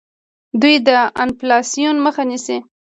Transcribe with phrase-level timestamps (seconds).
[0.61, 0.89] دوی د
[1.23, 2.57] انفلاسیون مخه نیسي.